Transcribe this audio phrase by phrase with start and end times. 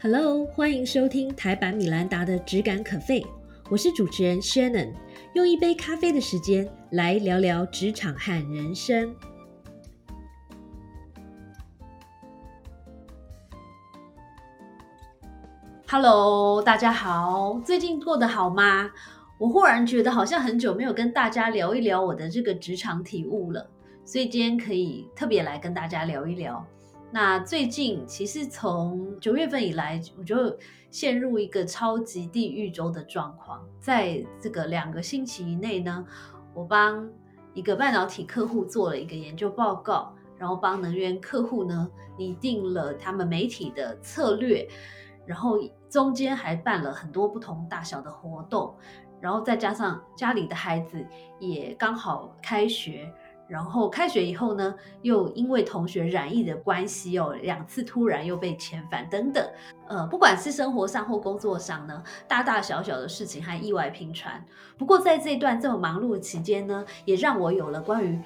[0.00, 3.26] Hello，欢迎收听台版米兰达的质感可废，
[3.68, 4.92] 我是主持人 Shannon，
[5.34, 9.12] 用一杯咖啡的时间来聊聊职场和人生。
[15.88, 18.88] Hello，大家好，最近过得好吗？
[19.36, 23.68] 我忽然觉得好像很久没有跟大家聊一聊我的这个职场体悟了，
[24.04, 26.64] 所以今天可以特别来跟大家聊一聊。
[27.10, 30.54] 那最近其实从九月份以来，我就
[30.90, 33.64] 陷入一个超级地狱周的状况。
[33.80, 36.04] 在这个两个星期以内呢，
[36.52, 37.08] 我帮
[37.54, 44.68] 一个半导体客户做了一个研究报告，然后帮能源客户呢拟定了他们媒体的策略，
[45.24, 48.74] 然后中间还办了很多不同大小的活动，
[49.18, 51.02] 然后再加上家里的孩子
[51.40, 53.10] 也刚好开学。
[53.48, 59.48] 然后开学以后呢，又因为同学染疫的关系哦，两次突然又被遣返等等，
[59.88, 64.44] 呃，不管是生活上或工作上呢，大大小小的事情还意外频传。
[64.76, 68.20] 不过在这段这么忙碌的期间呢，也让我有了关于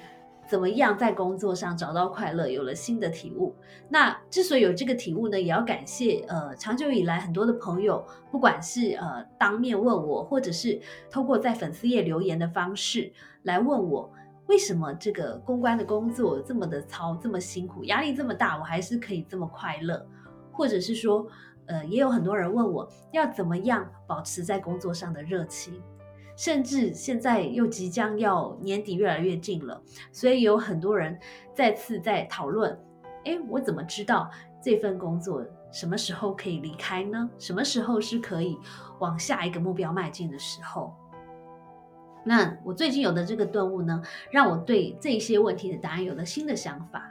[0.45, 3.55] 怎么样在工作上找到快乐，有了新的体悟。
[3.87, 13.09] 那之所以有这个体悟呢，也要感谢呃长久以来很多的朋友，不管是呃当面问我，或者是透过在粉丝页留言的方式
[13.43, 14.11] 来问我。
[14.47, 20.05] 为什么这个公关的工作这么的操，这么辛苦，压力这么大，我还是可以这么快乐？
[20.51, 21.25] 或者是说，
[21.65, 25.81] 呃，也有很多人问我要怎么样保持在工作上的热情，
[26.35, 31.17] 甚至现在又即将要年底越来越近了，所以有很多人
[31.55, 32.77] 再次在讨论：
[33.25, 34.29] 哎，我怎么知道
[34.61, 37.29] 这份工作什么时候可以离开呢？
[37.39, 38.57] 什么时候是可以
[38.99, 40.93] 往下一个目标迈进的时候？
[42.23, 47.09] 那我最近有的这个顿悟呢，让我对这些问题的答案有了新的想法。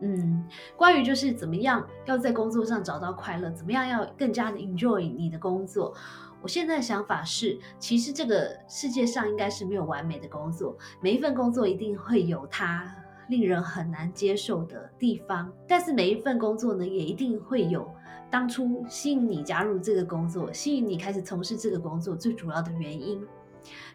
[0.00, 5.92] 嗯，关于就是怎么样要在工作上找到快乐，怎么样要更加的 enjoy 你的工作，
[6.40, 12.94] 我现在的想法是，其实这个世界上应该是没有完美的工作，每一份工作一定会有它
[13.28, 17.90] 令人很难接受的地方，但是每一份工作呢，也一定会有
[18.30, 23.20] 当初吸引你加入这个工作，吸引你开始从事这个工作最主要的原因。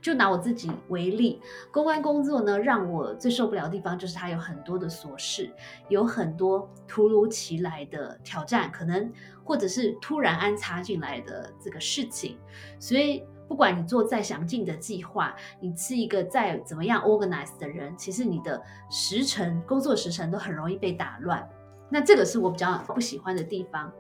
[0.02, 1.42] 就拿我自己为例，
[1.72, 5.50] 公关工作呢，让我最受不了的地方就是它有很多的琐事，
[5.90, 9.12] 有很多突如其来的挑战，可能
[9.44, 12.38] 或者是突然安插进来的这个事情。
[12.80, 21.48] 所以，不管你做再详尽的计划，你是一个再怎么样 organize 的人，其实你的时辰、工作时辰都很容易被打乱。
[21.90, 23.92] 那这个是我比较不喜欢的地方。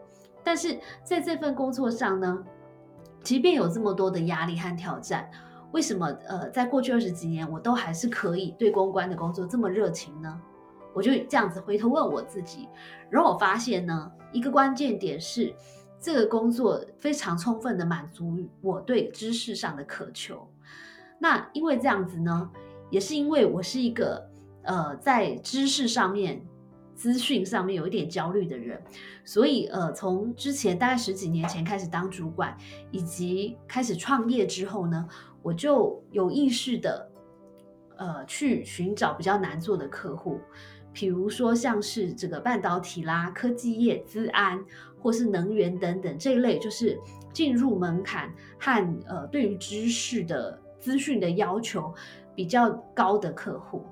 [0.43, 2.43] 但是在这份工作上呢，
[3.21, 5.29] 即便有这么多的压力和挑战。
[5.73, 10.39] 为什么呃，在过去二十几年，我都还是可以对公关的工作这么热情呢？
[10.93, 12.69] 我就这样子回头问我自己，
[13.09, 15.51] 然后我发现呢，一个关键点是，
[15.99, 20.47] 这个工作非常充分的满足我对知识上的渴求。
[21.17, 22.47] 那因为这样子呢，
[22.91, 24.29] 也是因为我是一个
[24.61, 26.39] 呃，在知识上面、
[26.93, 28.79] 资讯上面有一点焦虑的人，
[29.25, 32.55] 所以呃，从之前大概十几年前开始当主管，
[32.91, 35.09] 以及开始创业之后呢。
[35.43, 37.11] 我就有意识的，
[37.97, 40.39] 呃，去寻找比较难做的客户，
[40.93, 44.63] 比如说像是这个半导体啦、科技业、资安
[44.97, 46.97] 或是能源等等这一类，就是
[47.33, 51.93] 进入门槛和呃对于知识的资讯的要求
[52.33, 53.83] 比较高的客户。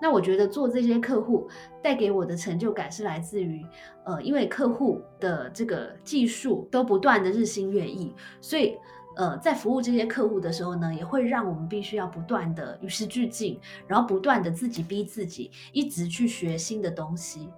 [0.00, 1.46] 那我觉得做这些客户
[1.82, 3.64] 带给我的成就感是来自于，
[4.06, 8.74] 呃，因为客户的这个技术都不断的日新月异，所以。
[9.16, 17.48] 呃，在服务这些客户的时候呢，也会让我们必须要不断的与时俱进，然后不断的自己逼自己，一直去学新的东西。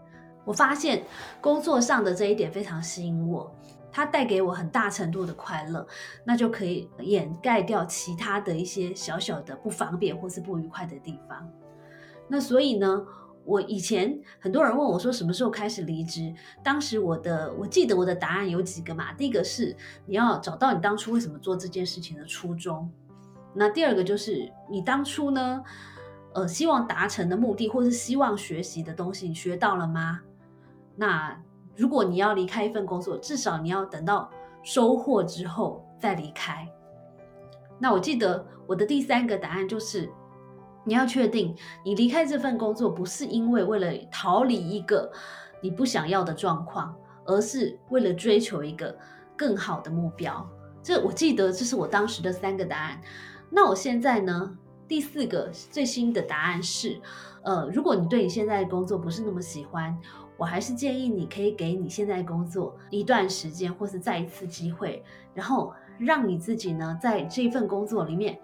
[0.44, 1.02] 我发现
[1.40, 3.50] 工作上的这一点非常吸引我，
[3.90, 5.86] 它带给我很大程度的快乐，
[6.24, 11.50] 那就可以掩盖掉其他的一些小小的不方便或是不愉快的地方。
[12.28, 13.06] 那所以呢？
[13.46, 16.34] 我以前很多人问我说什么时候开始离职，
[16.64, 22.90] 当时我的我记得我的答案有几个嘛，第一个是你要找到你当初为什么做这件事情的初衷，
[23.54, 25.62] 那第二个就是你当初呢，
[26.34, 30.20] 呃，希望达成的目的或是希望学习的东西你学到了吗？
[30.96, 31.40] 那
[31.76, 34.28] 如果你要离开一份工作，至少你要等到
[34.64, 36.68] 收获之后再离开。
[37.78, 40.10] 那我记得我的第三个答案就是。
[40.86, 41.52] 你要确定，
[41.84, 45.10] 你离开这份工作不是因为为了逃离一个
[45.60, 46.94] 你不想要的状况，
[47.24, 48.96] 而是为了追求一个
[49.36, 50.48] 更好的目标。
[50.80, 53.00] 这我记得，这是我当时的三个答案。
[53.50, 54.56] 那我现在呢，
[54.86, 57.00] 第四个最新的答案是，
[57.42, 59.98] 呃，如果你对你现在的工作不是那么喜欢，
[60.36, 65.02] 我还是建议你可以给你现在工作一段时间，或是再一次机会，
[65.34, 68.38] 然后让你自己呢，在这份工作里面，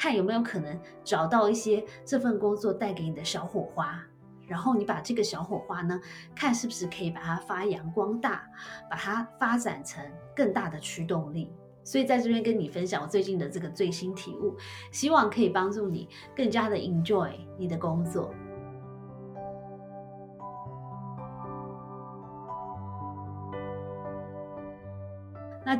[0.00, 4.02] 看有没有可能找到一些这份工作带给你的小火花，
[4.46, 6.00] 然后你把这个小火花呢，
[6.34, 8.42] 看是不是可以把它发扬光大，
[8.90, 10.02] 把它发展成
[10.34, 11.52] 更大的驱动力。
[11.84, 14.56] 所以在这边跟你分享我最近的这个最新体悟，
[14.90, 18.32] 希望可以帮助你更加的 enjoy 你的工作。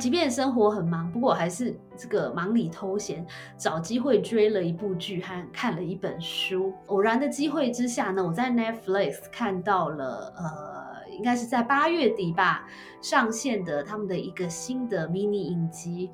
[0.01, 3.23] 即便生活很忙，不过我还是这个忙里偷闲，
[3.55, 6.73] 找机会追了一部剧和看了一本书。
[6.87, 12.67] 偶然的机会之下呢，我在 Netflix 看到了，呃，应该是在八月底吧
[12.99, 16.09] 上线的他们的一个新的 mini 影集，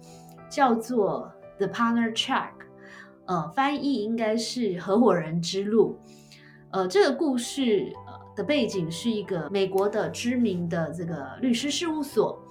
[0.49, 1.31] 叫做
[1.65, 2.49] 《The Partner Track》，
[3.27, 5.97] 呃，翻译应该是《合伙人之路》。
[6.71, 7.93] 呃，这个故事
[8.35, 12.43] 的背景是一个美国的知名的这个律师事务所。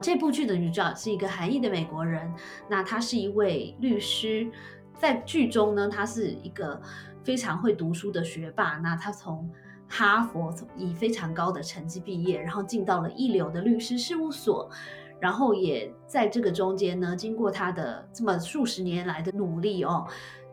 [0.00, 2.32] 这部剧的女主角是一个韩裔的美国人，
[2.68, 4.50] 那她是一位律师，
[4.98, 6.80] 在剧中呢，她是一个
[7.22, 8.78] 非常会读书的学霸。
[8.78, 9.48] 那她从
[9.86, 14.70] 哈佛以非常高的成绩毕业，然后进到了一流的律师事务所，
[15.20, 20.06] 然后也在这个中间呢，经过她的这么数十年来的努力哦，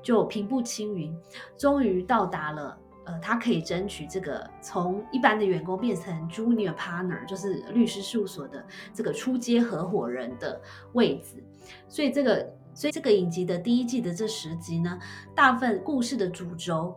[0.04, 1.16] 就平步青云，
[1.58, 2.78] 终于到达了。
[3.08, 8.62] 呃，他可以争取这个从一般的员工变成 junior partner，就是律师事务所的
[8.94, 10.62] 这个初阶合伙人的
[10.92, 11.42] 位置。
[11.88, 15.00] 所以这个，所以这个影集的第一季的这十集呢，
[15.34, 16.94] 大部分故事的主轴，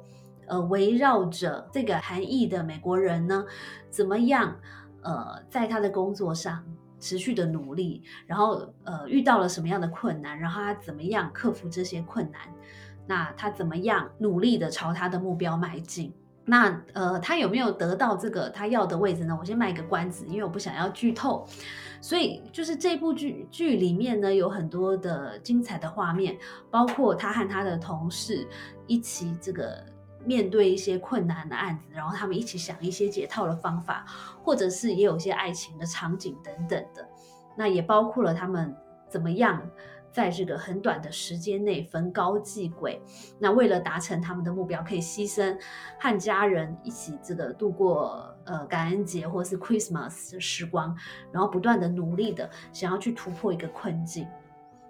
[0.48, 3.46] 呃，围绕着这个韩裔的美国人呢，
[3.88, 4.58] 怎么样，
[5.02, 6.60] 呃，在他的工作上
[6.98, 12.40] 持续的努力，然后呃，遇到了什么样的困难，然后他怎么样克服这些困难。
[13.10, 16.14] 那他怎么样努力的朝他的目标迈进？
[16.44, 19.36] 那呃，他有没有得到这个他要的位置呢？
[19.36, 21.44] 我先卖个关子，因为我不想要剧透。
[22.00, 26.38] 所以就是这部剧剧里面呢，有很多的精彩的画面，
[26.70, 28.46] 包括他和他的同事
[28.86, 29.84] 一起这个
[30.24, 34.06] 面对一些困难的案子，然后他们一起想一些解套的方法，
[34.44, 37.04] 或者是也有一些爱情的场景等等的。
[37.56, 38.72] 那也包括了他们
[39.08, 39.60] 怎么样。
[40.12, 43.00] 在这个很短的时间内逢高继轨，
[43.38, 45.56] 那为了达成他们的目标，可以牺牲
[45.98, 50.96] 和家人一起这个度过呃感恩节或是 Christmas 的时光，
[51.32, 54.26] 然后不断的努力的想要去突破一个困境。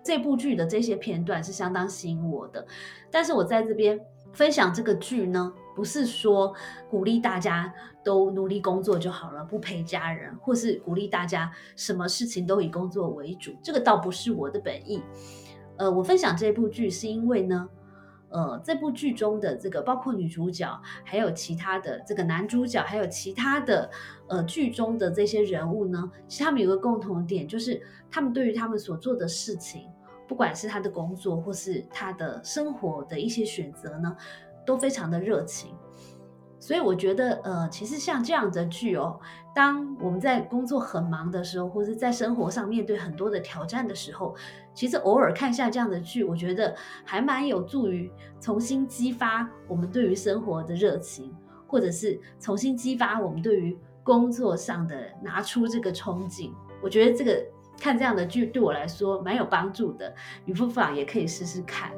[0.02, 2.66] 这部剧的这些片段是相当吸引我的，
[3.11, 4.00] 但是我在这边。
[4.32, 6.55] 分享这个剧呢，不是说
[6.88, 7.72] 鼓励大家
[8.02, 15.02] 都努力工作就好了，不陪家人，或是鼓励大家什么事情都以工作为主，这个倒不是我的本意。
[15.76, 17.69] 呃，我分享这部剧是因为呢，
[18.28, 20.67] 呃，这部剧中的这个包括女主角，
[21.05, 23.90] 还有其他的这个男主角，还有其他的
[24.28, 27.81] 呃剧中的这些人物呢，其实他们有个共同点，就是
[28.11, 29.88] 他们对于他们所做的事情。
[30.28, 34.16] 不管是他的工作，或是他的生活的一些选择呢，
[34.66, 35.74] 都非常的热情。
[36.58, 39.18] 所以我觉得，呃，其实像这样的剧哦，
[39.54, 44.36] 当我们在工作很忙的时候，或者在生活上面对很多的挑战的时候，
[44.74, 51.34] 其实偶尔看一下这样的剧，我觉得还蛮有助于重新激发我们对于生活的热情，
[51.66, 56.52] 或者是重新激发我们对于工作上的拿出这个憧憬。
[56.82, 57.42] 我觉得这个。
[57.82, 61.90] 看这样的剧对我来说蛮有帮助的，你不妨也可以试试看。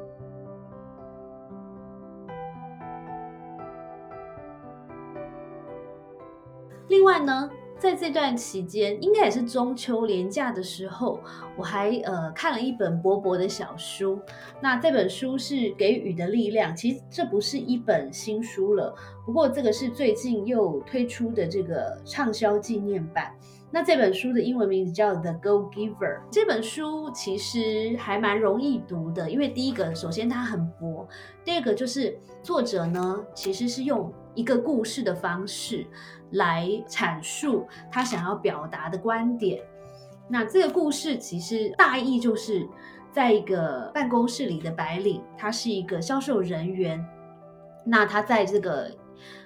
[6.93, 11.19] 另外呢，在这段期间，应该也是中秋连假的时候，
[11.57, 14.19] 我还呃看了一本薄薄的小书。
[14.61, 18.93] 那这本书是《给予的力量》，其实这不是一本新书了，
[19.25, 23.33] 不过这个是最近又推出的这个畅销纪念版。
[23.71, 25.97] 那这本书的英文名字叫《The Go Giver》。
[26.29, 31.07] 这本书其实还蛮容易读的，因为第一个，首先它很薄；
[31.43, 35.85] 第二个就是作者呢，其实是用一个故事的方式
[36.31, 39.63] 来阐述他想要表达的观点。
[40.29, 42.67] 那这个故事其实大意就是，
[43.11, 47.05] 在一个办公室里的白领，他是一个销售人员，
[47.85, 48.91] 那他在这个。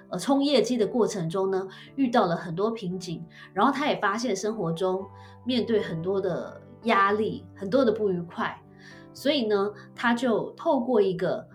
[0.10, 1.68] 呃，冲业绩的过程中呢，
[1.98, 5.06] 遇到了很多瓶颈，然后他也发现生活中
[5.44, 8.58] 面对很多的压力，很多的不愉快，
[9.14, 11.46] 所以呢，他就透过一个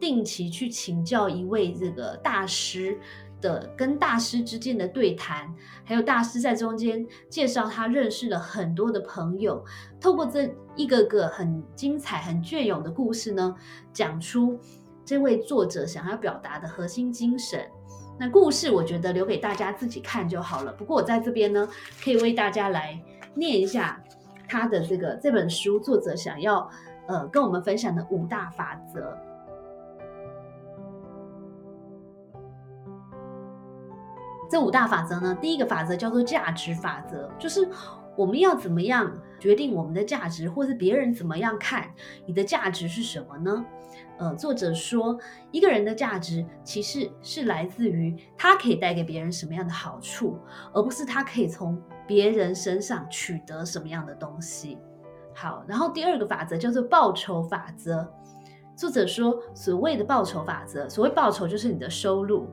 [0.00, 2.98] 定期去请教一位这个大师。
[3.38, 5.46] 的跟大师之间的对谈，
[5.84, 9.62] 还有大师在中间介绍他认识了很多的朋友，
[10.00, 13.54] 透过这一个个很精彩、很隽永的故事呢，
[13.92, 14.58] 讲出
[15.04, 17.60] 这位作者想要表达的核心精神。
[18.18, 20.72] 那故事我觉得留给大家自己看就好了。
[20.72, 21.68] 不过我在这边呢，
[22.02, 22.98] 可以为大家来
[23.34, 24.02] 念一下
[24.48, 26.68] 他的这个这本书作者想要
[27.06, 29.14] 呃跟我们分享的五大法则。
[34.48, 37.68] 这五大法则呢，第一个法则叫做价值法则，就是
[38.16, 41.90] 我们要怎么样决定我们的价值，或是别人怎么样看
[42.24, 43.64] 你的价值是什么呢？
[44.18, 45.18] 呃，作者说，
[45.50, 50.38] 一个人的价值其实是来自于他可以带给别人什么样的好处，
[50.72, 54.78] 而不是他可以从别人身上取得什么样的东西。
[55.34, 58.06] 好，然后第二个法则叫做报酬法则。
[58.76, 62.46] 作者说，所谓的报酬法则，所谓报酬就是你的收入。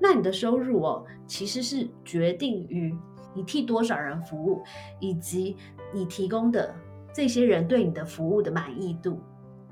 [0.00, 2.96] 那你的收入哦，其实是决定于
[3.34, 4.62] 你替多少人服务，
[4.98, 5.56] 以及
[5.92, 6.74] 你提供的
[7.12, 9.20] 这些人对你的服务的满意度。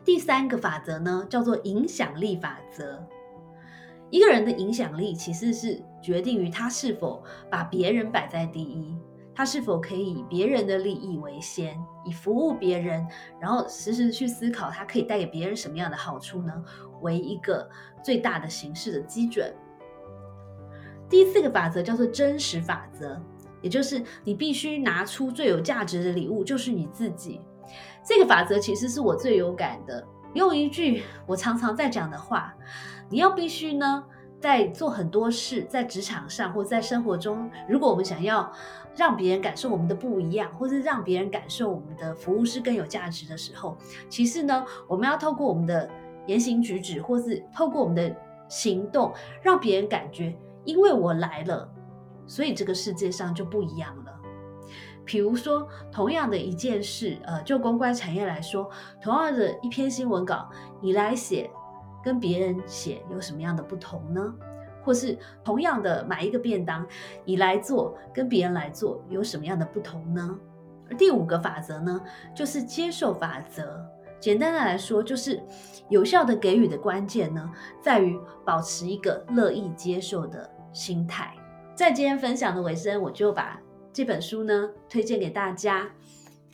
[0.04, 3.02] 第三个法则呢，叫做影响力法则。
[4.10, 8.94] 一个人的影响力其实是决定于他是否把别人摆在第一，
[9.36, 13.06] 他是否可以以别人的利益为先，以服务别人，
[13.38, 16.64] 然后时时去思考他可以带给别人什么样的好处呢？
[17.02, 17.68] 为一个
[18.02, 19.54] 最大的形式的基准。
[21.10, 23.20] 第四个法则叫做真实法则，
[23.60, 27.42] 也就是你必须拿出最有价值的礼物，就是你自己。
[28.02, 30.02] 这个法则其实是我最有感的。
[30.32, 32.54] 用一句我常常在讲的话，
[33.10, 34.02] 你要必须呢，
[34.40, 38.52] 在做很多事，在职场上或在生活中，如果我们想要
[38.94, 43.76] 让别人感受我们的不一样，或是让别人感受我们的服务是更有价值的时候，
[44.08, 45.88] 其实呢，我们要透过我们的
[46.26, 48.16] 言行举止，或是透过我们的
[48.48, 49.12] 行动，
[49.42, 51.68] 让别人感觉，因为我来了，
[52.26, 54.12] 所以这个世界上就不一样了。
[55.04, 58.68] 比如说，同样的一件事，呃，就公关产业来说，
[59.00, 60.50] 同样的一篇新闻稿，
[60.80, 61.48] 你来写，
[62.06, 64.32] 跟别人写有什么样的不同呢？
[64.84, 66.86] 或是同样的买一个便当，
[67.24, 70.38] 你来做，跟别人来做有什么样的不同呢？
[70.88, 72.00] 而第五个法则呢，
[72.32, 73.84] 就是接受法则。
[74.20, 75.42] 简单的来说，就是
[75.88, 77.50] 有效的给予的关键呢，
[77.82, 81.34] 在于保持一个乐意接受的心态。
[81.74, 83.60] 在今天分享的尾声，我就把。
[83.92, 85.88] 这本书呢，推荐给大家。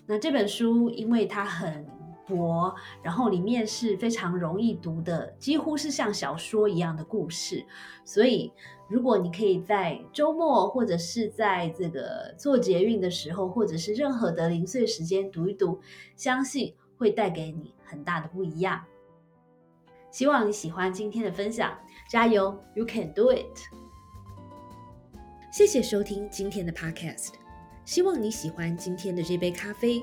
[0.06, 1.86] 那这本书因为它很
[2.36, 7.64] 薄，然后里面是非常容易读的，几乎是像小说一样的故事。
[8.04, 8.52] 所以，
[8.88, 15.80] 如果你可以在周末或者是在这个做捷运的时候，或者是任何的零碎时间读一读，
[16.16, 18.82] 相信会带给你很大的不一样。
[20.10, 23.58] 希望你喜欢今天的分享，加油，You can do it！
[25.52, 27.28] 谢谢收听今天的 Podcast，
[27.84, 30.02] 希望你喜欢今天的这杯咖啡。